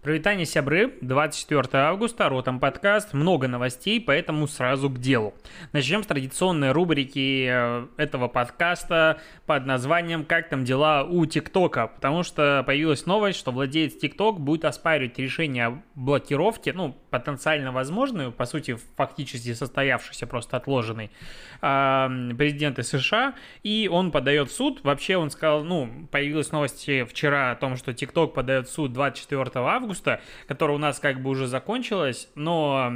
[0.00, 5.34] Провитание сябры, 24 августа, Ротом подкаст, много новостей, поэтому сразу к делу.
[5.72, 12.22] Начнем с традиционной рубрики э, этого подкаста под названием «Как там дела у ТикТока?», потому
[12.22, 18.44] что появилась новость, что владелец ТикТок будет оспаривать решение о блокировке, ну, потенциально возможную, по
[18.44, 21.10] сути, фактически состоявшейся, просто отложенной,
[21.58, 24.84] президента США, и он подает в суд.
[24.84, 29.50] Вообще он сказал, ну, появилась новость вчера о том, что ТикТок подает в суд 24
[29.56, 32.92] августа, августа, которая у нас как бы уже закончилась, но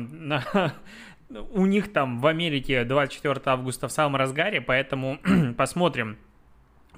[1.31, 5.19] у них там в Америке 24 августа в самом разгаре, поэтому
[5.57, 6.19] посмотрим,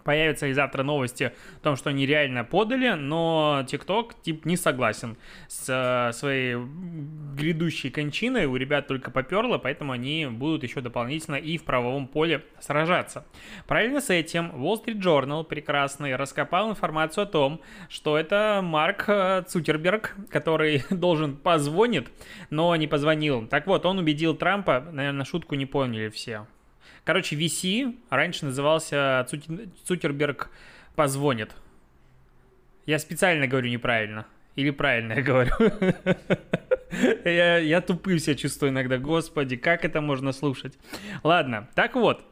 [0.05, 5.17] появятся и завтра новости о том, что они реально подали, но TikTok тип не согласен
[5.49, 6.57] с э, своей
[7.35, 8.47] грядущей кончиной.
[8.47, 13.27] У ребят только поперло, поэтому они будут еще дополнительно и в правовом поле сражаться.
[13.67, 19.43] Параллельно с этим Wall Street Journal прекрасный раскопал информацию о том, что это Марк э,
[19.49, 22.09] Цукерберг, который должен позвонит,
[22.51, 23.47] но не позвонил.
[23.47, 26.47] Так вот, он убедил Трампа, наверное, шутку не поняли все.
[27.05, 29.27] Короче, VC раньше назывался
[29.85, 30.51] Цукерберг
[30.95, 31.55] позвонит.
[32.87, 34.27] Я специально говорю неправильно.
[34.57, 35.53] Или правильно я говорю?
[37.25, 38.99] я, я тупым себя чувствую иногда.
[38.99, 40.79] Господи, как это можно слушать?
[41.23, 42.25] Ладно, так вот.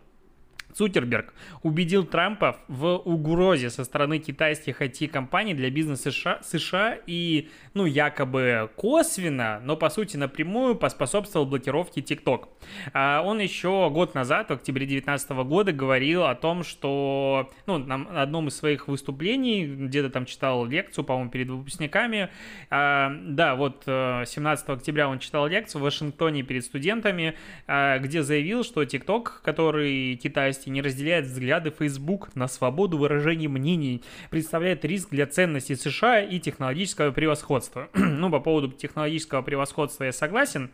[0.75, 7.87] Цукерберг убедил Трампа в угрозе со стороны китайских IT-компаний для бизнеса США, США и, ну,
[7.87, 12.49] якобы косвенно, но по сути напрямую поспособствовал блокировке TikTok.
[12.93, 18.23] А он еще год назад, в октябре 2019 года, говорил о том, что, ну, на
[18.23, 22.31] одном из своих выступлений, где-то там читал лекцию, по-моему, перед выпускниками,
[22.71, 27.35] а, да, вот 17 э, октября он читал лекцию в Вашингтоне перед студентами,
[27.67, 33.49] а, где заявил, что TikTok, который китайский власти не разделяет взгляды Facebook на свободу выражения
[33.49, 37.89] мнений, представляет риск для ценностей США и технологического превосходства.
[37.95, 40.71] ну, по поводу технологического превосходства я согласен,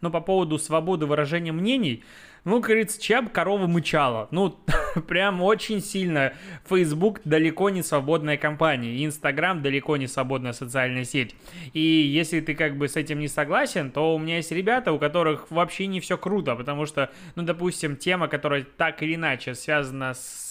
[0.00, 2.04] но по поводу свободы выражения мнений,
[2.44, 4.28] ну, как говорится, чья бы корова мычала.
[4.30, 4.56] Ну,
[5.06, 6.32] прям очень сильно.
[6.64, 11.34] Facebook далеко не свободная компания, Instagram далеко не свободная социальная сеть.
[11.72, 14.98] И если ты как бы с этим не согласен, то у меня есть ребята, у
[14.98, 20.14] которых вообще не все круто, потому что, ну, допустим, тема, которая так или иначе связана
[20.14, 20.48] с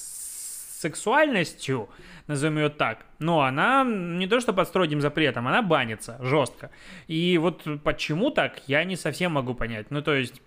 [0.80, 1.90] сексуальностью,
[2.28, 6.70] назовем ее так, но она не то что под строгим запретом, она банится жестко.
[7.08, 9.88] И вот почему так, я не совсем могу понять.
[9.90, 10.42] Ну, то есть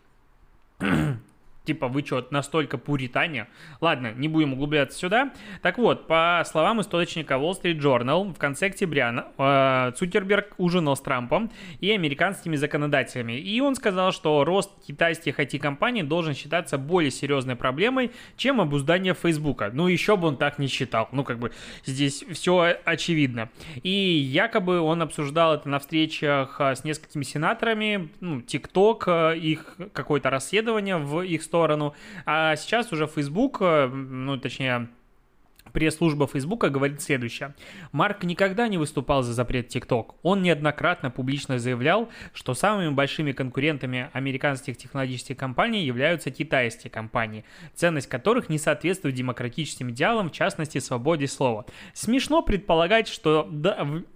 [1.65, 3.47] Типа, вы что, настолько пуритане?
[3.82, 5.32] Ладно, не будем углубляться сюда.
[5.60, 11.00] Так вот, по словам источника Wall Street Journal, в конце октября э, Цукерберг ужинал с
[11.00, 11.50] Трампом
[11.81, 13.34] и американскими законодателями.
[13.34, 19.71] И он сказал, что рост китайских IT-компаний должен считаться более серьезной проблемой, чем обуздание Фейсбука.
[19.72, 21.09] Ну, еще бы он так не считал.
[21.12, 21.53] Ну, как бы,
[21.84, 23.50] здесь все очевидно.
[23.82, 29.77] И якобы он обсуждал это на встречах э, с несколькими сенаторами, ну, TikTok, э, их
[29.92, 31.94] какое-то расследование в их сторону.
[32.27, 34.88] А сейчас уже Facebook, э, ну, точнее,
[35.72, 37.54] Пресс-служба Фейсбука говорит следующее.
[37.92, 40.14] Марк никогда не выступал за запрет TikTok.
[40.22, 47.44] Он неоднократно публично заявлял, что самыми большими конкурентами американских технологических компаний являются китайские компании,
[47.75, 51.66] ценность которых не соответствует демократическим идеалам, в частности, свободе слова.
[51.92, 53.48] Смешно предполагать, что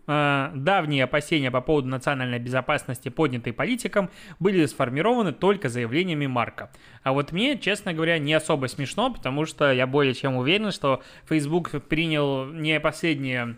[0.06, 6.70] э, давние опасения по поводу национальной безопасности, поднятые политиком, были сформированы только заявлениями Марка.
[7.02, 11.02] А вот мне, честно говоря, не особо смешно, потому что я более чем уверен, что
[11.28, 13.56] Facebook Facebook принял не последнее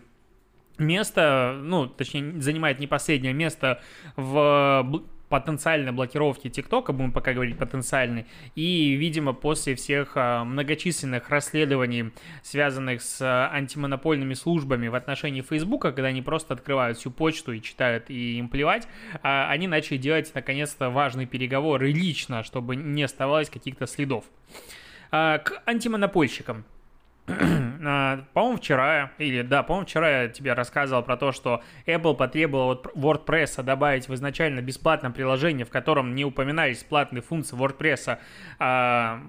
[0.77, 3.81] место, ну, точнее, занимает не последнее место
[4.17, 8.25] в потенциальной блокировки ТикТока, будем пока говорить потенциальной,
[8.55, 12.11] и, видимо, после всех а, многочисленных расследований,
[12.43, 17.61] связанных с а, антимонопольными службами в отношении Фейсбука, когда они просто открывают всю почту и
[17.61, 18.87] читают, и им плевать,
[19.23, 24.25] а, они начали делать, наконец-то, важные переговоры лично, чтобы не оставалось каких-то следов.
[25.09, 26.65] К антимонопольщикам.
[27.89, 32.71] А, по-моему, вчера, или да, по-моему, вчера я тебе рассказывал про то, что Apple потребовал
[32.71, 38.17] от WordPress добавить в изначально бесплатное приложение, в котором не упоминались платные функции WordPress,
[38.59, 39.21] а,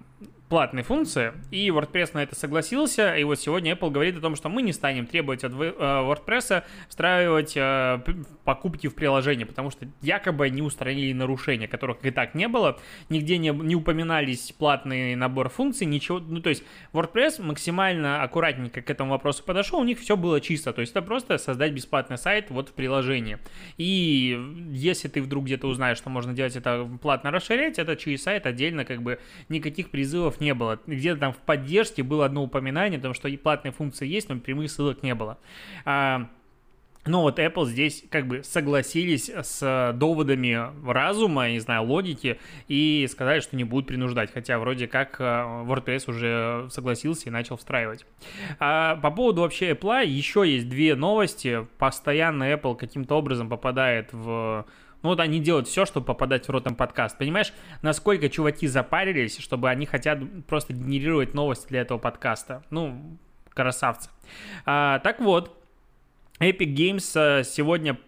[0.48, 4.48] платные функции, и WordPress на это согласился, и вот сегодня Apple говорит о том, что
[4.48, 8.00] мы не станем требовать от э, WordPress встраивать э,
[8.44, 12.78] покупки в приложение, потому что якобы они устранили нарушения, которых и так не было,
[13.10, 16.64] нигде не, не упоминались платный набор функций, ничего, ну то есть
[16.94, 21.02] WordPress максимально аккуратненько к этому вопросу подошел, у них все было чисто, то есть это
[21.02, 23.38] просто создать бесплатный сайт вот в приложении,
[23.76, 24.38] и
[24.70, 28.86] если ты вдруг где-то узнаешь, что можно делать это платно расширять, это через сайт отдельно
[28.86, 29.18] как бы
[29.50, 30.78] никаких призывов не было.
[30.86, 34.70] Где-то там в поддержке было одно упоминание, потому что и платные функции есть, но прямых
[34.70, 35.38] ссылок не было.
[35.84, 36.28] А,
[37.08, 42.38] но вот Apple здесь как бы согласились с доводами разума, не знаю, логики,
[42.68, 47.56] и сказали, что не будут принуждать, хотя вроде как э, WordPress уже согласился и начал
[47.56, 48.04] встраивать.
[48.58, 51.66] А по поводу вообще Apple еще есть две новости.
[51.78, 54.66] Постоянно Apple каким-то образом попадает в
[55.02, 57.16] ну вот они делают все, чтобы попадать в ротом подкаст.
[57.18, 57.52] Понимаешь,
[57.82, 62.64] насколько чуваки запарились, чтобы они хотят просто генерировать новости для этого подкаста.
[62.70, 63.18] Ну,
[63.50, 64.10] красавцы.
[64.66, 65.56] А, так вот,
[66.40, 67.98] Epic Games э, сегодня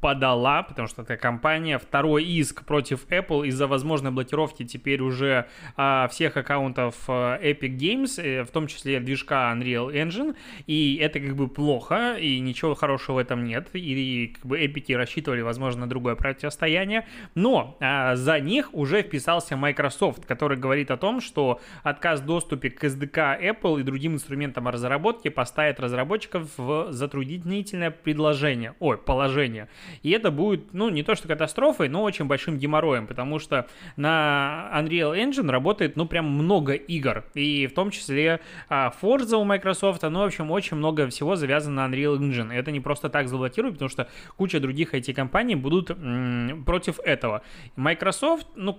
[0.00, 5.46] подала, потому что эта компания, второй иск против Apple из-за возможной блокировки теперь уже
[5.76, 11.18] а, всех аккаунтов а, Epic Games, э, в том числе движка Unreal Engine, и это
[11.20, 15.40] как бы плохо, и ничего хорошего в этом нет, и, и как бы Epic рассчитывали,
[15.40, 21.20] возможно, на другое противостояние, но а, за них уже вписался Microsoft, который говорит о том,
[21.20, 27.90] что отказ в доступе к SDK Apple и другим инструментам разработки поставит разработчиков в затруднительное
[27.90, 29.68] предложение, ой, положение.
[30.02, 33.66] И это будет, ну, не то что катастрофой, но очень большим геморроем, потому что
[33.96, 37.24] на Unreal Engine работает, ну, прям много игр.
[37.34, 41.86] И в том числе а, Forza у Microsoft, ну, в общем, очень много всего завязано
[41.86, 42.52] на Unreal Engine.
[42.52, 47.42] Это не просто так заблокируют, потому что куча других IT-компаний будут м- против этого.
[47.76, 48.78] Microsoft, ну,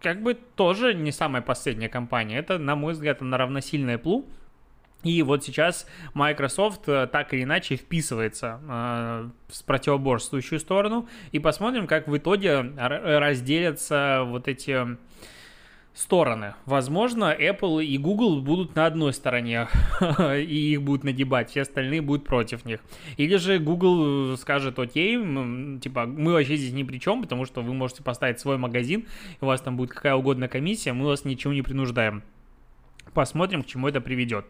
[0.00, 2.38] как бы тоже не самая последняя компания.
[2.38, 4.26] Это, на мой взгляд, на равносильное плу.
[5.04, 11.08] И вот сейчас Microsoft э, так или иначе вписывается э, в противоборствующую сторону.
[11.32, 14.96] И посмотрим, как в итоге разделятся вот эти
[15.94, 16.54] стороны.
[16.64, 19.68] Возможно, Apple и Google будут на одной стороне,
[20.20, 22.80] и их будут нагибать, все остальные будут против них.
[23.16, 25.16] Или же Google скажет, окей,
[25.80, 29.06] типа, мы вообще здесь ни при чем, потому что вы можете поставить свой магазин,
[29.40, 32.22] у вас там будет какая угодно комиссия, мы вас ничего не принуждаем.
[33.14, 34.46] Посмотрим, к чему это приведет.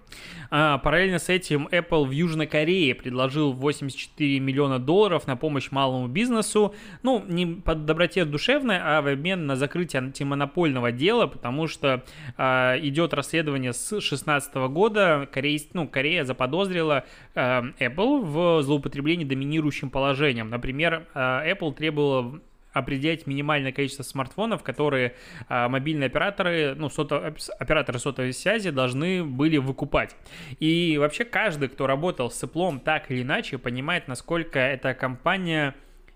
[0.50, 6.06] А, параллельно с этим Apple в Южной Корее предложил 84 миллиона долларов на помощь малому
[6.06, 6.72] бизнесу.
[7.02, 12.04] Ну, не по доброте душевной, а в обмен на закрытие антимонопольного дела, потому что
[12.36, 15.28] а, идет расследование с 2016 года.
[15.32, 17.04] Корея, ну, Корея заподозрила
[17.34, 20.50] а, Apple в злоупотреблении доминирующим положением.
[20.50, 22.40] Например, а, Apple требовала
[22.72, 25.14] определять минимальное количество смартфонов, которые
[25.48, 30.16] а, мобильные операторы, ну, сото, операторы сотовой связи должны были выкупать.
[30.58, 35.74] И вообще каждый, кто работал с Apple так или иначе, понимает, насколько эта компания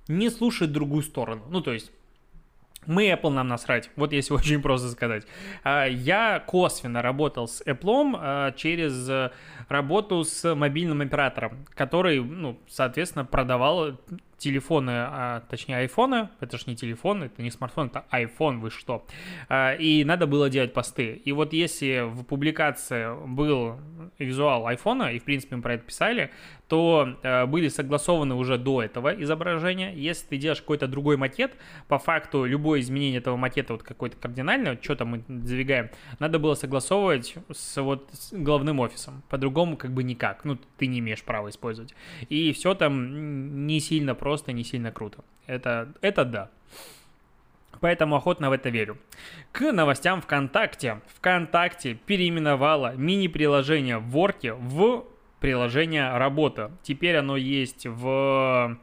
[0.09, 1.43] не слушает другую сторону.
[1.51, 1.93] Ну, то есть
[2.87, 5.25] мы Apple нам насрать, вот если очень просто сказать.
[5.65, 9.33] А, я косвенно работал с Apple а, через
[9.69, 13.99] работу с мобильным оператором, который, ну, соответственно, продавал
[14.39, 19.07] телефоны, а, точнее айфоны, это же не телефон, это не смартфон, это iPhone, вы что.
[19.49, 21.23] А, и надо было делать посты.
[21.25, 23.79] И вот если в публикации был
[24.19, 26.31] визуал айфона, и в принципе мы про это писали,
[26.69, 29.93] то э, были согласованы уже до этого изображения.
[29.95, 31.53] Если ты делаешь какой-то другой макет,
[31.87, 36.55] по факту любое изменение этого макета, вот какое-то кардинальное, что там мы задвигаем, надо было
[36.55, 39.23] согласовывать с вот с главным офисом.
[39.29, 40.45] По-другому как бы никак.
[40.45, 41.95] Ну, ты не имеешь права использовать.
[42.29, 45.25] И все там не сильно просто, не сильно круто.
[45.47, 46.51] Это, это да.
[47.81, 48.99] Поэтому охотно в это верю.
[49.53, 51.01] К новостям ВКонтакте.
[51.17, 55.05] ВКонтакте переименовала мини-приложение в Ворке в
[55.41, 56.71] приложение «Работа».
[56.83, 58.79] Теперь оно есть в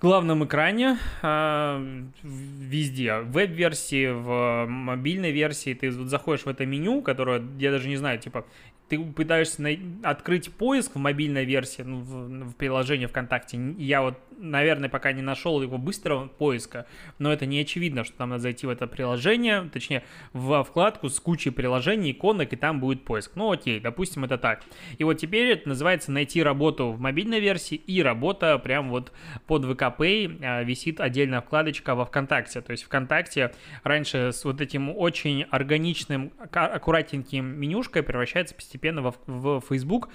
[0.00, 7.42] главном экране э, везде, в веб-версии, в мобильной версии, ты заходишь в это меню, которое,
[7.58, 8.44] я даже не знаю, типа,
[8.88, 9.62] ты пытаешься
[10.02, 13.58] открыть поиск в мобильной версии, ну, в, в приложении ВКонтакте.
[13.78, 16.86] Я вот, наверное, пока не нашел его быстрого поиска,
[17.18, 21.18] но это не очевидно, что там надо зайти в это приложение, точнее, в вкладку с
[21.20, 23.32] кучей приложений, иконок, и там будет поиск.
[23.34, 24.62] Ну, окей, допустим, это так.
[24.98, 29.12] И вот теперь это называется найти работу в мобильной версии, и работа прям вот
[29.46, 32.60] под ВК Pay а, висит отдельная вкладочка во ВКонтакте.
[32.60, 33.52] То есть ВКонтакте
[33.82, 40.08] раньше с вот этим очень органичным, аккуратненьким менюшкой превращается постепенно в, в Facebook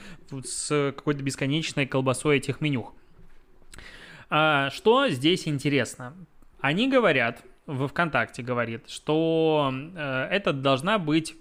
[0.43, 2.93] с какой-то бесконечной колбасой этих менюх.
[4.33, 6.15] А, что здесь интересно?
[6.61, 11.35] Они говорят, в ВКонтакте говорит, что э, это должна быть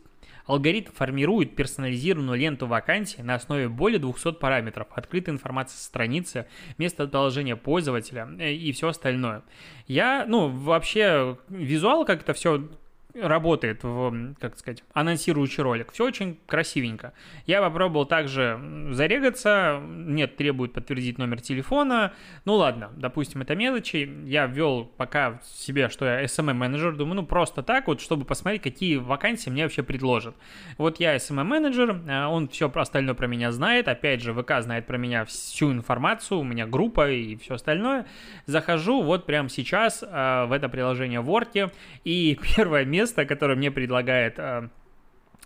[0.47, 6.47] Алгоритм формирует персонализированную ленту вакансий на основе более 200 параметров, открытой информации со страницы,
[6.79, 9.43] местоположения пользователя э, и все остальное.
[9.87, 12.69] Я, ну, вообще, визуал, как это все
[13.15, 15.93] работает в, как сказать, анонсирующий ролик.
[15.93, 17.13] Все очень красивенько.
[17.47, 18.61] Я попробовал также
[18.93, 19.81] зарегаться.
[19.83, 22.13] Нет, требует подтвердить номер телефона.
[22.45, 24.09] Ну ладно, допустим, это мелочи.
[24.25, 26.97] Я ввел пока себе, что я SMM-менеджер.
[26.97, 30.37] Думаю, ну просто так вот, чтобы посмотреть, какие вакансии мне вообще предложат.
[30.79, 33.89] Вот я SMM-менеджер, а он все остальное про меня знает.
[33.89, 36.39] Опять же, ВК знает про меня всю информацию.
[36.39, 38.07] У меня группа и все остальное.
[38.47, 41.73] Захожу вот прямо сейчас э, в это приложение в Word.
[42.05, 44.69] И первое место место, которое мне предлагает, э,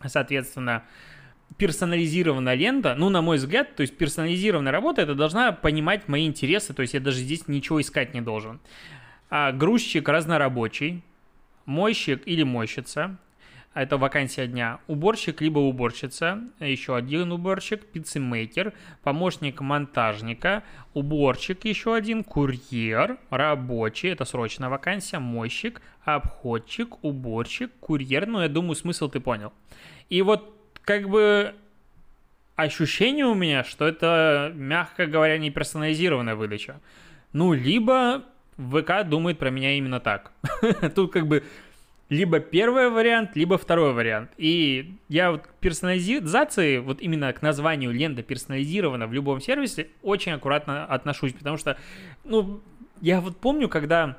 [0.06, 0.82] соответственно,
[1.56, 6.74] персонализированная лента, ну, на мой взгляд, то есть персонализированная работа, это должна понимать мои интересы,
[6.74, 8.60] то есть я даже здесь ничего искать не должен.
[9.30, 11.02] А грузчик разнорабочий,
[11.66, 13.18] мойщик или мойщица,
[13.74, 14.78] это вакансия дня.
[14.86, 20.62] Уборщик либо уборщица, еще один уборщик, пиццемейкер, помощник монтажника,
[20.94, 28.76] уборщик еще один, курьер, рабочий, это срочная вакансия, мойщик, обходчик, уборщик, курьер, ну, я думаю,
[28.76, 29.52] смысл ты понял.
[30.08, 31.54] И вот как бы
[32.56, 36.80] ощущение у меня, что это, мягко говоря, не персонализированная выдача.
[37.32, 38.22] Ну, либо
[38.56, 40.30] ВК думает про меня именно так.
[40.94, 41.42] Тут как бы
[42.08, 44.30] либо первый вариант, либо второй вариант.
[44.36, 50.32] И я вот к персонализации, вот именно к названию лента персонализирована в любом сервисе, очень
[50.32, 51.78] аккуратно отношусь, потому что,
[52.24, 52.60] ну,
[53.00, 54.16] я вот помню, когда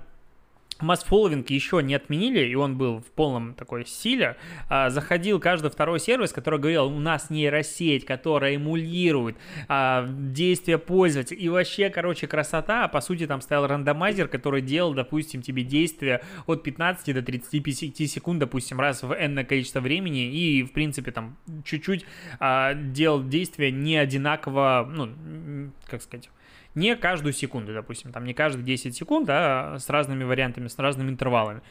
[0.81, 4.35] Масс фолловинг еще не отменили, и он был в полном такой силе.
[4.69, 9.37] А, заходил каждый второй сервис, который говорил, у нас нейросеть, которая эмулирует
[9.69, 11.37] а, действия пользователя.
[11.37, 12.89] И вообще, короче, красота.
[12.89, 18.39] По сути, там стоял рандомайзер, который делал, допустим, тебе действия от 15 до 35 секунд,
[18.39, 20.29] допустим, раз в n количество времени.
[20.29, 22.05] И, в принципе, там чуть-чуть
[22.41, 26.29] а, делал действия не одинаково, ну, как сказать
[26.75, 31.09] не каждую секунду, допустим, там не каждые 10 секунд, а с разными вариантами, с разными
[31.09, 31.61] интервалами.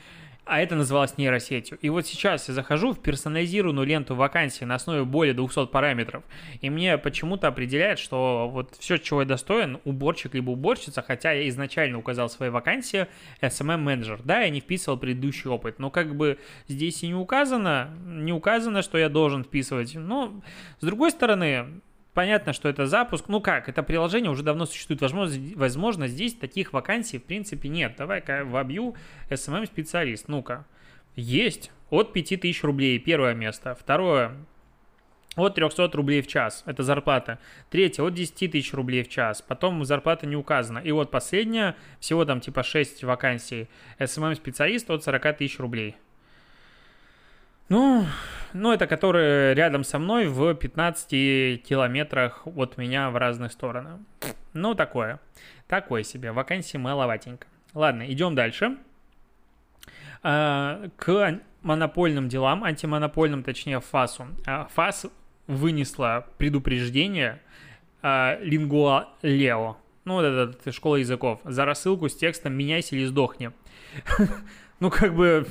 [0.47, 1.79] А это называлось нейросетью.
[1.81, 6.23] И вот сейчас я захожу в персонализированную ленту вакансий на основе более 200 параметров,
[6.61, 11.49] и мне почему-то определяет, что вот все, чего я достоин, уборщик либо уборщица, хотя я
[11.49, 13.07] изначально указал свои вакансии
[13.41, 14.21] SMM-менеджер.
[14.23, 18.83] Да, я не вписывал предыдущий опыт, но как бы здесь и не указано, не указано,
[18.83, 19.95] что я должен вписывать.
[19.95, 20.43] Но,
[20.79, 21.81] с другой стороны,
[22.15, 23.25] Понятно, что это запуск.
[23.27, 25.01] Ну как, это приложение уже давно существует.
[25.01, 27.97] Возможно, возможно здесь таких вакансий в принципе нет.
[27.99, 28.95] Давай-ка вобью
[29.31, 30.29] SMM-специалист.
[30.29, 30.65] Ну-ка.
[31.17, 31.73] Есть.
[31.91, 33.01] От 5000 рублей.
[33.01, 33.75] Первое место.
[33.75, 34.37] Второе.
[35.35, 36.63] От 300 рублей в час.
[36.67, 37.41] Это зарплата.
[37.69, 38.05] Третье.
[38.05, 39.43] От 10 тысяч рублей в час.
[39.43, 40.79] Потом зарплата не указана.
[40.79, 41.75] И вот последняя.
[41.99, 43.69] Всего там типа 6 вакансий.
[43.99, 45.97] SMM-специалист от 40 тысяч рублей.
[47.69, 48.07] Ну,
[48.53, 54.05] ну, это которые рядом со мной в 15 километрах от меня в разные стороны.
[54.53, 55.21] Ну, такое.
[55.67, 56.33] Такое себе.
[56.33, 57.47] Вакансии маловатенько.
[57.73, 58.77] Ладно, идем дальше.
[60.23, 64.27] А, к монопольным делам, антимонопольным, точнее, ФАСу.
[64.47, 65.07] А, ФАС
[65.47, 67.41] вынесла предупреждение
[68.03, 73.51] а, Lingua Leo, ну, вот это школа языков, за рассылку с текстом «Меняйся или сдохни».
[74.85, 75.47] ну, как бы,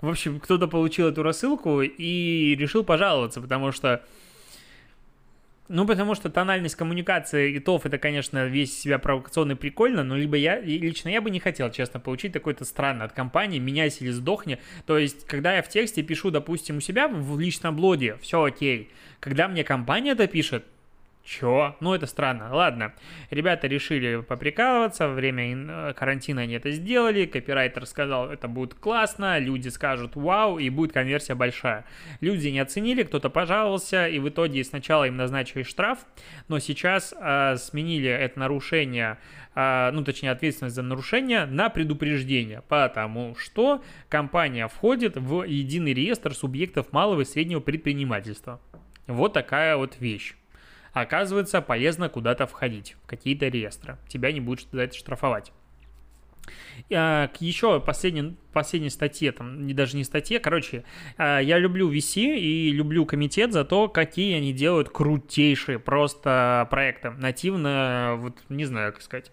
[0.00, 4.04] в общем, кто-то получил эту рассылку и решил пожаловаться, потому что,
[5.66, 10.36] ну, потому что тональность коммуникации и ТОВ, это, конечно, весь себя провокационно прикольно, но либо
[10.36, 14.60] я, лично я бы не хотел, честно, получить такой-то странно от компании, меняйся или сдохни.
[14.86, 18.88] То есть, когда я в тексте пишу, допустим, у себя в личном блоге, все окей.
[19.18, 20.64] Когда мне компания это пишет,
[21.24, 21.74] Чё?
[21.80, 22.54] Ну, это странно.
[22.54, 22.92] Ладно.
[23.30, 25.08] Ребята решили поприкалываться.
[25.08, 27.24] Во время э, карантина они это сделали.
[27.24, 29.38] Копирайтер сказал, это будет классно.
[29.38, 31.86] Люди скажут вау, и будет конверсия большая.
[32.20, 36.00] Люди не оценили, кто-то пожаловался, и в итоге сначала им назначили штраф,
[36.48, 39.16] но сейчас э, сменили это нарушение
[39.54, 46.34] э, ну, точнее, ответственность за нарушение на предупреждение, потому что компания входит в единый реестр
[46.34, 48.60] субъектов малого и среднего предпринимательства.
[49.06, 50.34] Вот такая вот вещь
[50.94, 53.98] оказывается, полезно куда-то входить, в какие-то реестры.
[54.08, 55.52] Тебя не будут за это штрафовать.
[56.92, 60.84] А, еще последней, последней статье, там, не, даже не статье, короче,
[61.16, 67.10] а, я люблю VC и люблю комитет за то, какие они делают крутейшие просто проекты.
[67.10, 69.32] Нативно, вот не знаю, как сказать,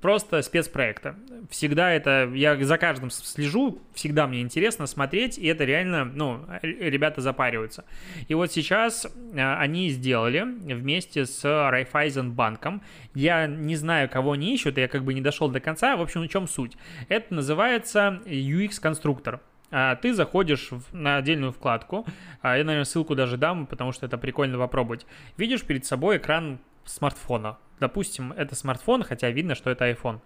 [0.00, 1.16] просто спецпроекта.
[1.50, 7.20] Всегда это, я за каждым слежу, всегда мне интересно смотреть, и это реально, ну, ребята
[7.20, 7.84] запариваются.
[8.28, 12.82] И вот сейчас а, они сделали вместе с Райфайзен банком,
[13.14, 16.22] я не знаю, кого они ищут, я как бы не дошел до конца, в общем,
[16.22, 16.76] в чем суть?
[17.08, 19.40] Это называется UX-конструктор.
[19.70, 22.06] А, ты заходишь на отдельную вкладку,
[22.40, 25.06] а, я, наверное, ссылку даже дам, потому что это прикольно попробовать.
[25.36, 27.58] Видишь перед собой экран смартфона.
[27.80, 30.20] Допустим, это смартфон, хотя видно, что это iPhone.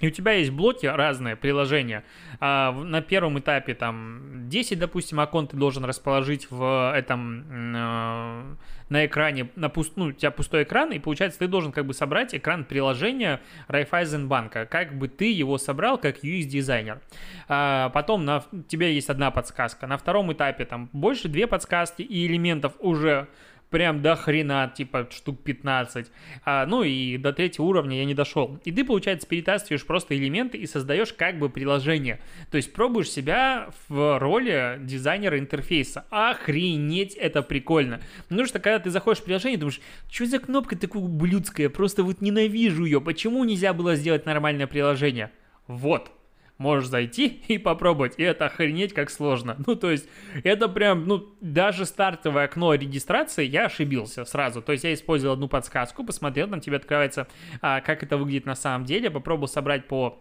[0.00, 2.04] И у тебя есть блоки разные, приложения.
[2.40, 7.44] А на первом этапе там 10, допустим, окон ты должен расположить в этом
[7.76, 8.54] э,
[8.88, 11.94] на экране, на пуст, ну, у тебя пустой экран, и получается ты должен как бы
[11.94, 17.00] собрать экран приложения Райфайзенбанка, как бы ты его собрал как UX-дизайнер.
[17.48, 19.86] А потом на, у тебя есть одна подсказка.
[19.86, 23.28] На втором этапе там больше две подсказки и элементов уже
[23.74, 26.06] прям до хрена, типа штук 15.
[26.44, 28.60] А, ну и до третьего уровня я не дошел.
[28.64, 32.20] И ты, получается, перетаскиваешь просто элементы и создаешь как бы приложение.
[32.52, 36.04] То есть пробуешь себя в роли дизайнера интерфейса.
[36.10, 38.00] Охренеть, это прикольно.
[38.28, 42.20] Потому что когда ты заходишь в приложение, думаешь, что за кнопка такая блюдская, просто вот
[42.20, 45.32] ненавижу ее, почему нельзя было сделать нормальное приложение?
[45.66, 46.12] Вот,
[46.58, 48.14] можешь зайти и попробовать.
[48.18, 49.56] И это охренеть как сложно.
[49.66, 50.08] Ну, то есть,
[50.42, 54.62] это прям, ну, даже стартовое окно регистрации я ошибился сразу.
[54.62, 57.26] То есть, я использовал одну подсказку, посмотрел, там тебе открывается,
[57.60, 60.20] а, как это выглядит на самом деле, попробовал собрать по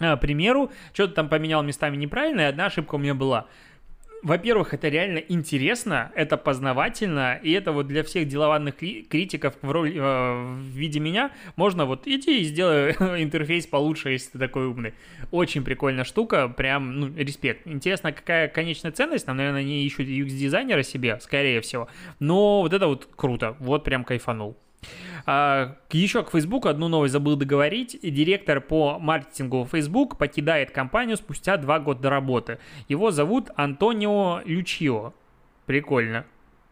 [0.00, 3.46] а, примеру, что-то там поменял местами неправильно, и одна ошибка у меня была
[4.22, 9.94] во-первых, это реально интересно, это познавательно, и это вот для всех делованных критиков в, роли,
[9.96, 14.94] э, в виде меня можно вот идти и сделай интерфейс получше, если ты такой умный.
[15.30, 17.66] Очень прикольная штука, прям, ну, респект.
[17.66, 21.88] Интересно, какая конечная ценность, там, наверное, они ищут UX-дизайнера себе, скорее всего,
[22.20, 24.56] но вот это вот круто, вот прям кайфанул.
[25.26, 27.98] А, еще к Facebook одну новость забыл договорить.
[28.02, 32.58] Директор по маркетингу Facebook покидает компанию спустя два года работы.
[32.88, 35.14] Его зовут Антонио Лючио.
[35.66, 36.24] Прикольно.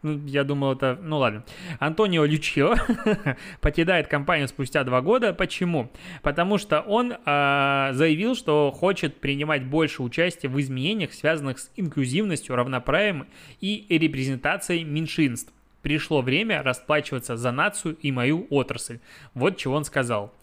[0.03, 0.97] Ну, я думал, это...
[1.01, 1.43] Ну ладно.
[1.79, 2.75] Антонио Лючио
[3.61, 5.33] покидает компанию спустя два года.
[5.33, 5.91] Почему?
[6.23, 12.55] Потому что он э, заявил, что хочет принимать больше участия в изменениях, связанных с инклюзивностью,
[12.55, 13.27] равноправием
[13.59, 18.99] и репрезентацией меньшинств пришло время расплачиваться за нацию и мою отрасль.
[19.33, 20.33] Вот чего он сказал.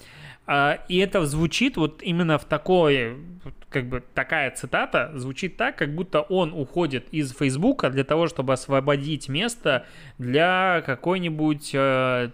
[0.50, 3.18] А, и это звучит вот именно в такой,
[3.68, 8.54] как бы такая цитата звучит так, как будто он уходит из Фейсбука для того, чтобы
[8.54, 9.84] освободить место
[10.16, 12.30] для какой-нибудь э,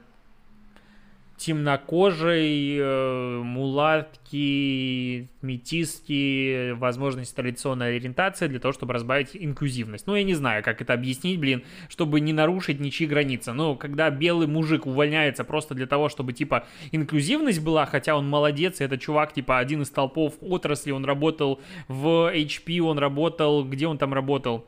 [1.37, 10.07] темнокожей, э, мулатки, метиски, возможность традиционной ориентации для того, чтобы разбавить инклюзивность.
[10.07, 13.53] Ну, я не знаю, как это объяснить, блин, чтобы не нарушить ничьи границы.
[13.53, 18.81] Но когда белый мужик увольняется просто для того, чтобы, типа, инклюзивность была, хотя он молодец,
[18.81, 23.87] и это чувак, типа, один из толпов отрасли, он работал в HP, он работал, где
[23.87, 24.67] он там работал?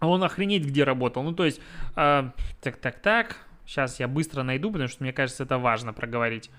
[0.00, 1.22] Он охренеть где работал.
[1.22, 1.60] Ну, то есть,
[1.96, 6.50] э, так, так, так, Сейчас я быстро найду, потому что мне кажется, это важно проговорить.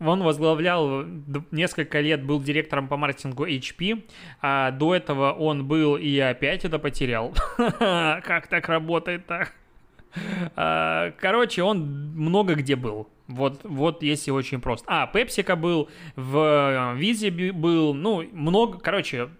[0.00, 1.04] Он возглавлял
[1.50, 4.04] несколько лет, был директором по маркетингу HP,
[4.40, 7.34] а до этого он был и опять это потерял.
[7.56, 9.48] Как так работает-то?
[10.56, 13.08] А, короче, он много где был.
[13.28, 14.84] Вот, вот если очень просто.
[14.88, 19.30] А, Пепсика был, в Визе был, ну, много, короче,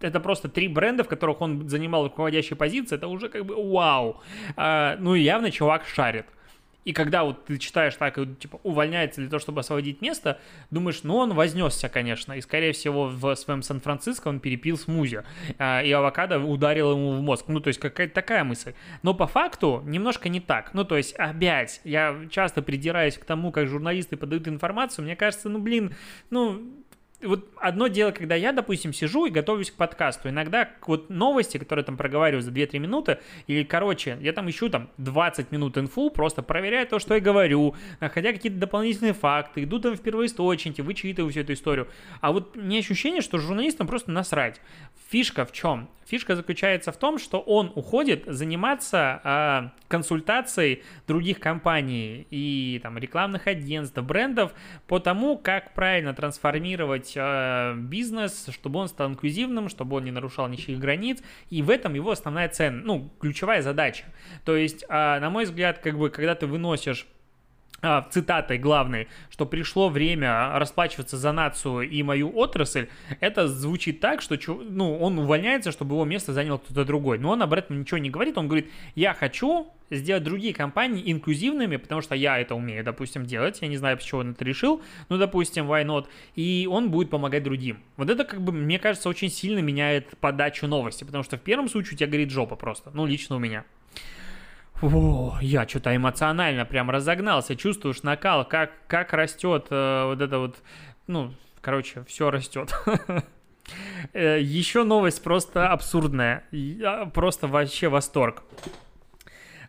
[0.00, 4.20] это просто три бренда, в которых он занимал руководящие позиции, это уже как бы вау.
[4.56, 6.26] А, ну и явно чувак шарит.
[6.88, 11.16] И когда вот ты читаешь так, типа, увольняется для того, чтобы освободить место, думаешь, ну
[11.16, 15.22] он вознесся, конечно, и, скорее всего, в своем Сан-Франциско он перепил смузи,
[15.58, 17.44] а, и авокадо ударил ему в мозг.
[17.48, 18.72] Ну, то есть какая-то такая мысль.
[19.02, 20.72] Но по факту немножко не так.
[20.72, 25.50] Ну, то есть, опять, я часто придираюсь к тому, как журналисты подают информацию, мне кажется,
[25.50, 25.94] ну, блин,
[26.30, 26.62] ну,
[27.22, 30.28] вот одно дело, когда я, допустим, сижу и готовлюсь к подкасту.
[30.28, 34.88] Иногда вот новости, которые там проговариваю за 2-3 минуты, или, короче, я там ищу там
[34.98, 39.96] 20 минут инфу, просто проверяю то, что я говорю, находя какие-то дополнительные факты, иду там
[39.96, 41.88] в первоисточники, вычитываю всю эту историю.
[42.20, 44.60] А вот мне ощущение, что журналистам просто насрать.
[45.10, 45.88] Фишка в чем?
[46.08, 53.46] Фишка заключается в том, что он уходит заниматься э, консультацией других компаний и там рекламных
[53.46, 54.52] агентств, брендов
[54.86, 60.48] по тому, как правильно трансформировать э, бизнес, чтобы он стал инклюзивным, чтобы он не нарушал
[60.48, 61.22] ничьих границ.
[61.50, 64.04] И в этом его основная цена, ну, ключевая задача.
[64.44, 67.17] То есть, э, на мой взгляд, как бы, когда ты выносишь а,
[68.10, 72.88] цитатой главной, что пришло время расплачиваться за нацию и мою отрасль,
[73.20, 74.36] это звучит так, что
[74.68, 77.18] ну, он увольняется, чтобы его место занял кто-то другой.
[77.18, 81.76] Но он об этом ничего не говорит, он говорит, я хочу сделать другие компании инклюзивными,
[81.76, 85.16] потому что я это умею, допустим, делать, я не знаю, чего он это решил, ну,
[85.16, 87.78] допустим, why not, и он будет помогать другим.
[87.96, 91.68] Вот это, как бы, мне кажется, очень сильно меняет подачу новости, потому что в первом
[91.68, 93.64] случае у тебя горит жопа просто, ну, лично у меня.
[94.80, 100.56] О, я что-то эмоционально прям разогнался, чувствуешь накал, как, как растет э, вот это вот,
[101.06, 102.72] ну, короче, все растет.
[104.14, 106.42] Э, Еще новость просто абсурдная.
[106.52, 108.42] Я Просто вообще восторг.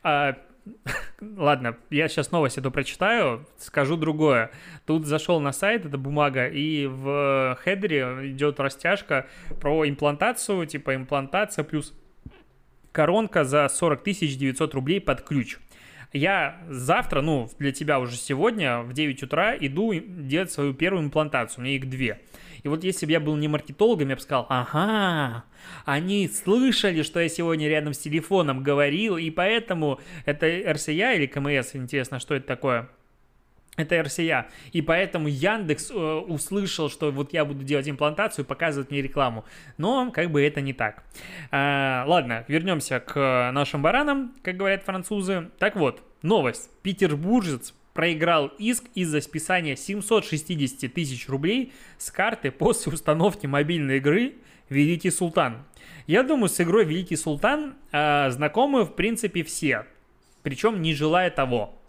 [0.04, 0.38] А,
[1.22, 4.52] Ладно, я сейчас новость эту прочитаю, скажу другое.
[4.86, 9.28] Тут зашел на сайт, это бумага, и в хедере идет растяжка
[9.60, 11.94] про имплантацию, типа имплантация плюс
[13.00, 15.58] коронка за 40 900 рублей под ключ.
[16.12, 21.62] Я завтра, ну, для тебя уже сегодня в 9 утра иду делать свою первую имплантацию,
[21.62, 22.20] у меня их две.
[22.62, 25.46] И вот если бы я был не маркетологом, я бы сказал, ага,
[25.86, 31.76] они слышали, что я сегодня рядом с телефоном говорил, и поэтому это РСЯ или КМС,
[31.76, 32.90] интересно, что это такое?
[33.80, 34.48] Это РСЯ.
[34.74, 39.46] И поэтому Яндекс э, услышал, что вот я буду делать имплантацию, показывать мне рекламу.
[39.78, 41.02] Но как бы это не так.
[41.50, 45.50] А, ладно, вернемся к нашим баранам, как говорят французы.
[45.60, 46.70] Так вот, новость.
[46.82, 54.34] Петербуржец проиграл иск из-за списания 760 тысяч рублей с карты после установки мобильной игры
[54.68, 55.64] «Великий Султан».
[56.06, 59.86] Я думаю, с игрой «Великий Султан» э, знакомы, в принципе, все.
[60.44, 61.80] Причем не желая того.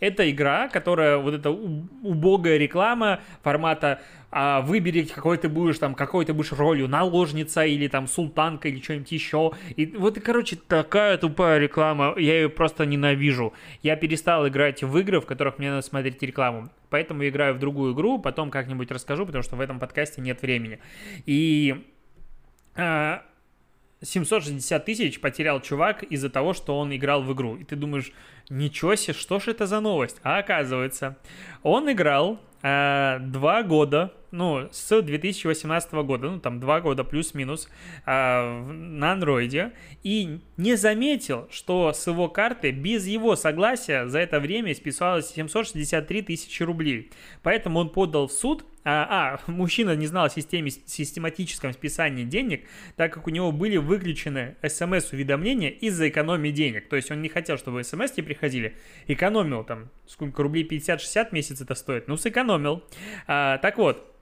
[0.00, 6.24] Это игра, которая вот эта убогая реклама формата а, выбери, какой ты будешь там, какой
[6.24, 9.52] ты будешь ролью, наложница или там султанка или что-нибудь еще.
[9.76, 13.54] И вот, короче, такая тупая реклама, я ее просто ненавижу.
[13.82, 16.68] Я перестал играть в игры, в которых мне надо смотреть рекламу.
[16.90, 20.80] Поэтому играю в другую игру, потом как-нибудь расскажу, потому что в этом подкасте нет времени.
[21.24, 21.84] И...
[22.74, 23.22] А,
[24.02, 27.56] 760 тысяч потерял чувак из-за того, что он играл в игру.
[27.56, 28.12] И ты думаешь,
[28.50, 30.18] ничего себе, что ж это за новость?
[30.22, 31.16] А оказывается,
[31.62, 37.68] он играл э, два года, ну, с 2018 года, ну, там, два года плюс-минус
[38.04, 44.40] э, на андроиде, и не заметил, что с его карты без его согласия за это
[44.40, 47.10] время списалось 763 тысячи рублей.
[47.42, 52.68] Поэтому он подал в суд, а, а, мужчина не знал о системе, систематическом списании денег,
[52.94, 56.88] так как у него были выключены смс-уведомления из-за экономии денег.
[56.88, 58.76] То есть он не хотел, чтобы смс приходили.
[59.08, 62.06] Экономил там, сколько рублей, 50-60 месяц это стоит.
[62.06, 62.84] Ну, сэкономил.
[63.26, 64.15] А, так вот,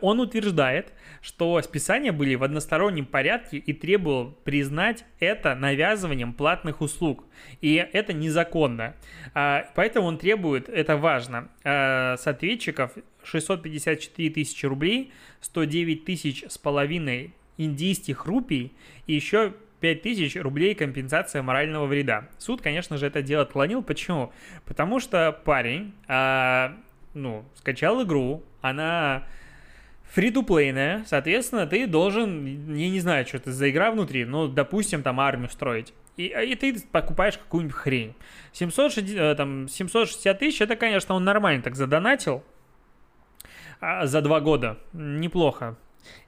[0.00, 7.24] он утверждает, что списания были в одностороннем порядке и требовал признать это навязыванием платных услуг.
[7.60, 8.94] И это незаконно.
[9.34, 12.92] А, поэтому он требует, это важно, с ответчиков
[13.24, 18.72] 654 тысячи рублей, 109 тысяч с половиной индийских рупий
[19.06, 22.28] и еще 5000 рублей компенсация морального вреда.
[22.38, 23.82] Суд, конечно же, это дело отклонил.
[23.82, 24.32] Почему?
[24.64, 26.76] Потому что парень, а,
[27.14, 29.26] ну, скачал игру, она
[30.10, 35.20] фри-то-плейная, соответственно, ты должен, я не знаю, что это за игра внутри, но, допустим, там
[35.20, 35.94] армию строить.
[36.16, 38.14] И, и ты покупаешь какую-нибудь хрень.
[38.52, 42.44] 760, э, там, 760 тысяч, это, конечно, он нормально так задонатил
[43.80, 44.78] а, за два года.
[44.92, 45.76] Неплохо.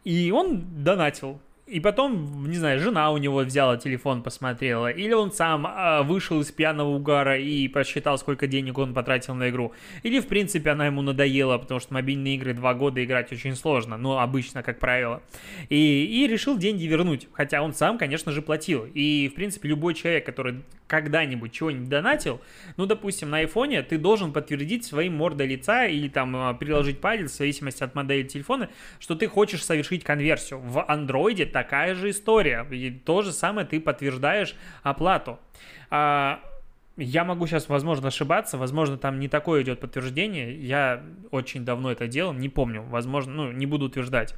[0.05, 1.41] И он донатил.
[1.67, 6.39] И потом, не знаю, жена у него взяла телефон, посмотрела, или он сам э, вышел
[6.43, 9.73] из пьяного угара и посчитал, сколько денег он потратил на игру,
[10.03, 13.97] или, в принципе, она ему надоела, потому что мобильные игры два года играть очень сложно,
[13.97, 15.23] ну, обычно, как правило,
[15.71, 19.95] и, и решил деньги вернуть, хотя он сам, конечно же, платил, и, в принципе, любой
[19.95, 22.41] человек, который когда-нибудь чего-нибудь донатил,
[22.77, 27.33] ну, допустим, на айфоне ты должен подтвердить своим мордой лица или там а, приложить палец,
[27.33, 30.61] в зависимости от модели телефона, что ты хочешь совершить конверсию.
[30.61, 32.67] В андроиде такая же история.
[32.71, 35.39] И то же самое ты подтверждаешь оплату.
[35.89, 36.41] А,
[36.97, 40.61] я могу сейчас, возможно, ошибаться, возможно, там не такое идет подтверждение.
[40.61, 44.35] Я очень давно это делал, не помню, возможно, ну, не буду утверждать.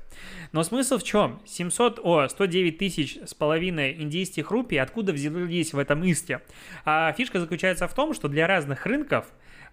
[0.53, 1.41] Но смысл в чем?
[1.47, 6.43] 700, о, 109 тысяч с половиной индийских рупий, откуда взялись в этом исте?
[6.85, 9.27] А фишка заключается в том, что для разных рынков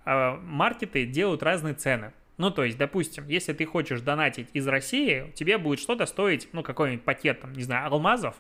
[0.06, 2.14] а, маркеты делают разные цены.
[2.38, 6.64] Ну, то есть, допустим, если ты хочешь донатить из России, тебе будет что-то стоить, ну,
[6.64, 8.36] какой-нибудь пакет, там, не знаю, алмазов,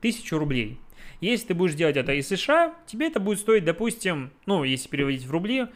[0.00, 0.80] тысячу рублей.
[1.20, 5.24] Если ты будешь делать это из США, тебе это будет стоить, допустим, ну, если переводить
[5.24, 5.66] в рубли,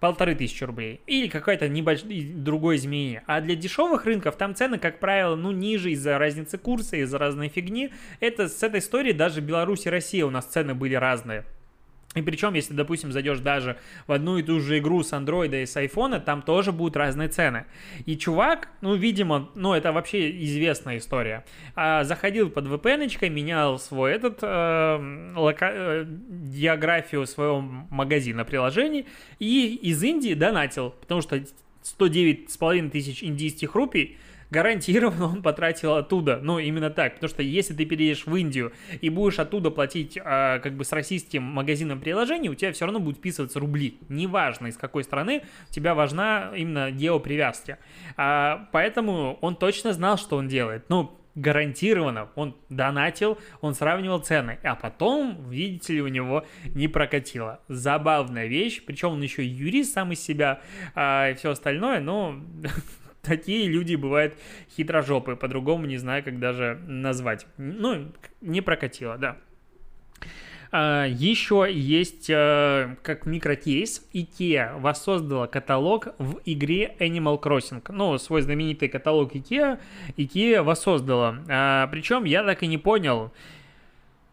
[0.00, 1.00] полторы тысячи рублей.
[1.06, 3.22] Или какое-то небольшое другое изменение.
[3.26, 7.48] А для дешевых рынков там цены, как правило, ну, ниже из-за разницы курса, из-за разной
[7.48, 7.90] фигни.
[8.18, 11.44] Это с этой историей даже Беларусь и Россия у нас цены были разные.
[12.16, 13.76] И причем, если, допустим, зайдешь даже
[14.08, 17.28] в одну и ту же игру с андроида и с айфона, там тоже будут разные
[17.28, 17.66] цены.
[18.04, 21.44] И чувак, ну, видимо, ну, это вообще известная история,
[21.76, 25.70] а, заходил под VPN, менял свой этот, э, лока...
[25.72, 29.06] э, географию своего магазина приложений
[29.38, 31.36] и из Индии донатил, потому что
[31.84, 34.18] 109,5 тысяч индийских рупий
[34.50, 36.40] гарантированно он потратил оттуда.
[36.42, 37.14] Ну, именно так.
[37.14, 40.92] Потому что если ты переедешь в Индию и будешь оттуда платить а, как бы с
[40.92, 43.98] российским магазином приложений, у тебя все равно будут вписываться рубли.
[44.08, 47.78] Неважно, из какой страны, у тебя важна именно геопривязка.
[48.16, 50.84] А, поэтому он точно знал, что он делает.
[50.88, 57.60] Ну, гарантированно он донатил, он сравнивал цены, а потом, видите ли, у него не прокатило.
[57.68, 60.60] Забавная вещь, причем он еще юрист сам из себя
[60.94, 62.40] а, и все остальное, но
[63.22, 64.34] такие люди бывают
[64.76, 67.46] хитрожопые, по-другому не знаю, как даже назвать.
[67.56, 69.36] Ну, не прокатило, да.
[70.72, 74.06] А, Еще есть э, как микрокейс.
[74.14, 77.82] IKEA воссоздала каталог в игре Animal Crossing.
[77.88, 79.80] Ну, свой знаменитый каталог IKEA
[80.16, 81.42] IKEA воссоздала.
[81.48, 83.32] А, Причем я так и не понял,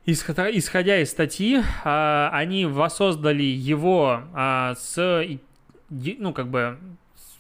[0.06, 5.28] Исходя из статьи, а, они воссоздали его с,
[5.90, 6.78] ну, как бы,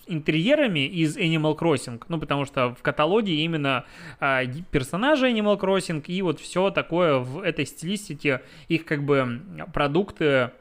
[0.07, 3.85] интерьерами из Animal Crossing, ну, потому что в каталоге именно
[4.19, 9.41] а, персонажи Animal Crossing и вот все такое в этой стилистике, их как бы
[9.73, 10.51] продукты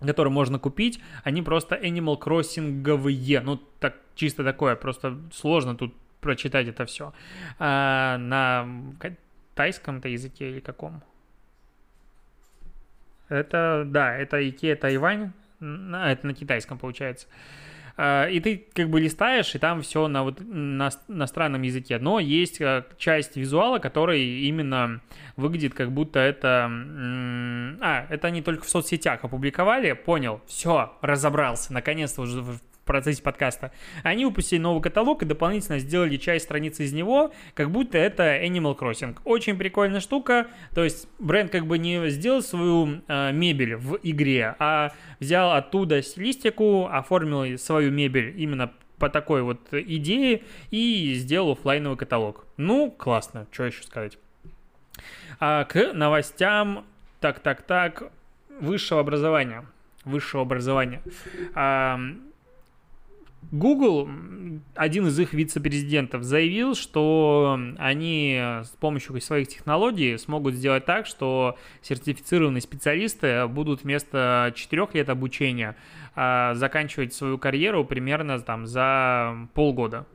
[0.00, 6.68] которые можно купить, они просто Animal Crossing'овые, ну, так, чисто такое, просто сложно тут прочитать
[6.68, 7.12] это все.
[7.58, 8.68] А, на
[9.54, 11.02] тайском-то языке или каком?
[13.28, 17.26] Это, да, это Икея Тайвань, это на китайском получается.
[17.96, 21.98] А, и ты как бы листаешь, и там все на вот на, на странном языке.
[21.98, 25.00] Но есть э, часть визуала, который именно
[25.36, 26.70] выглядит как будто это...
[27.80, 32.44] А, это они только в соцсетях опубликовали, понял, все, разобрался, наконец-то уже
[32.86, 33.72] процессе подкаста,
[34.02, 38.78] они выпустили новый каталог и дополнительно сделали часть страницы из него, как будто это Animal
[38.78, 39.18] Crossing.
[39.24, 44.56] Очень прикольная штука, то есть бренд как бы не сделал свою э, мебель в игре,
[44.58, 51.98] а взял оттуда стилистику, оформил свою мебель именно по такой вот идее и сделал офлайновый
[51.98, 52.46] каталог.
[52.56, 54.18] Ну, классно, что еще сказать.
[55.38, 56.86] А, к новостям,
[57.20, 58.10] так-так-так,
[58.60, 59.66] высшего образования.
[60.04, 61.02] Высшего образования.
[61.54, 62.00] А,
[63.52, 64.08] Google,
[64.74, 71.56] один из их вице-президентов, заявил, что они с помощью своих технологий смогут сделать так, что
[71.82, 75.76] сертифицированные специалисты будут вместо 4 лет обучения
[76.14, 80.06] а, заканчивать свою карьеру примерно там за полгода.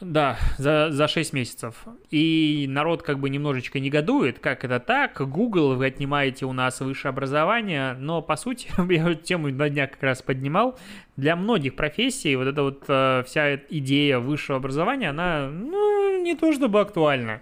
[0.00, 1.86] Да, за, за 6 месяцев.
[2.10, 7.10] И народ как бы немножечко негодует, как это так, Google, вы отнимаете у нас высшее
[7.10, 10.78] образование, но по сути, я эту тему на днях как раз поднимал,
[11.16, 16.52] для многих профессий вот эта вот э, вся идея высшего образования, она, ну, не то
[16.52, 17.40] чтобы актуальна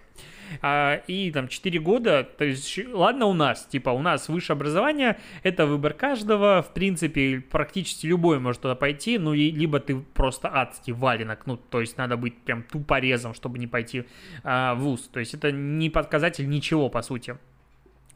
[0.63, 5.19] а, и там 4 года, то есть, ладно у нас, типа, у нас высшее образование,
[5.43, 10.49] это выбор каждого, в принципе, практически любой может туда пойти, ну, и либо ты просто
[10.53, 14.05] адский валенок, ну, то есть надо быть прям тупорезом, чтобы не пойти
[14.43, 17.37] а, в ВУЗ, то есть это не показатель ничего, по сути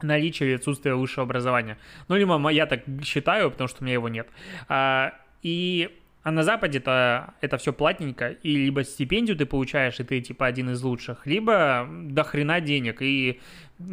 [0.01, 1.77] наличие или отсутствие высшего образования.
[2.07, 4.27] Ну, либо я так считаю, потому что у меня его нет.
[4.67, 5.89] А, и
[6.21, 10.45] а на Западе это, это все платненько, и либо стипендию ты получаешь, и ты типа
[10.45, 13.39] один из лучших, либо до хрена денег, и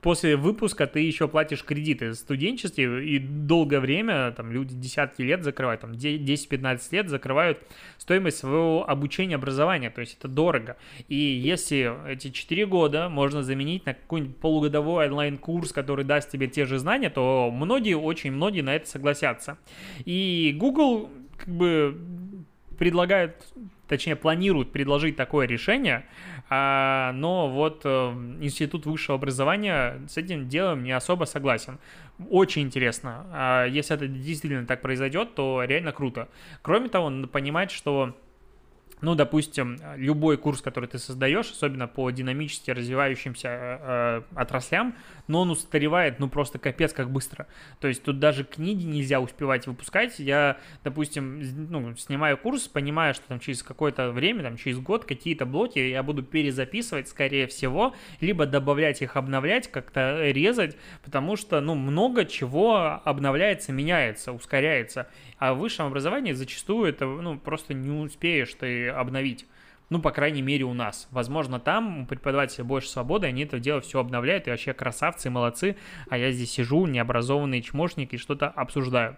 [0.00, 5.42] после выпуска ты еще платишь кредиты в студенчестве, и долгое время, там, люди десятки лет
[5.42, 7.58] закрывают, там, 10-15 лет закрывают
[7.98, 10.76] стоимость своего обучения, образования, то есть это дорого.
[11.08, 16.66] И если эти 4 года можно заменить на какой-нибудь полугодовой онлайн-курс, который даст тебе те
[16.66, 19.58] же знания, то многие, очень многие на это согласятся.
[20.04, 21.98] И Google как бы
[22.78, 23.34] предлагают,
[23.88, 26.04] точнее планируют предложить такое решение,
[26.48, 31.78] а, но вот а, Институт высшего образования с этим делом не особо согласен.
[32.30, 33.26] Очень интересно.
[33.32, 36.28] А, если это действительно так произойдет, то реально круто.
[36.62, 38.16] Кроме того, надо понимать, что
[39.02, 44.94] ну, допустим, любой курс, который ты создаешь, особенно по динамически развивающимся э, э, отраслям,
[45.26, 47.46] но он устаревает, ну, просто капец как быстро.
[47.80, 50.18] То есть тут даже книги нельзя успевать выпускать.
[50.18, 55.44] Я, допустим, ну, снимаю курс, понимаю, что там через какое-то время, там через год какие-то
[55.44, 61.74] блоки я буду перезаписывать, скорее всего, либо добавлять их, обновлять, как-то резать, потому что, ну,
[61.74, 65.08] много чего обновляется, меняется, ускоряется.
[65.38, 69.46] А в высшем образовании зачастую это, ну, просто не успеешь ты обновить.
[69.88, 71.06] Ну, по крайней мере, у нас.
[71.12, 75.76] Возможно, там у преподавателя больше свободы, они это дело все обновляют, и вообще красавцы, молодцы,
[76.10, 79.16] а я здесь сижу, необразованный чмошник, и что-то обсуждаю.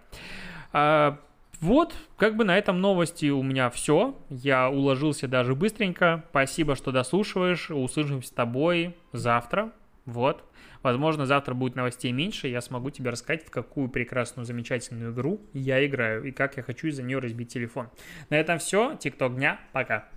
[0.72, 1.18] А,
[1.60, 4.16] вот, как бы на этом новости у меня все.
[4.28, 6.24] Я уложился даже быстренько.
[6.30, 7.70] Спасибо, что дослушиваешь.
[7.70, 9.72] Услышимся с тобой завтра
[10.04, 10.44] Вот.
[10.82, 15.84] Возможно, завтра будет новостей меньше, я смогу тебе рассказать, в какую прекрасную, замечательную игру я
[15.86, 17.88] играю, и как я хочу из-за нее разбить телефон.
[18.30, 18.96] На этом все.
[18.96, 19.60] Тикток дня.
[19.72, 20.08] Пока.